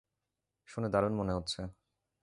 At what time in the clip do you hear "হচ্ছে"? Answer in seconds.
1.33-1.61